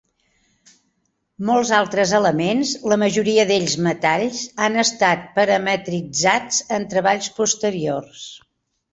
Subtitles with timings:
[1.47, 8.25] Molts altres elements, la majoria d'ells metalls, han estat parametritzats en treballs posteriors.